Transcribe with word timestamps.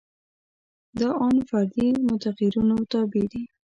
دا 0.99 1.09
ان 1.25 1.37
فردي 1.49 1.87
متغیرونو 2.07 2.75
تابع 2.91 3.23
دي. 3.31 3.43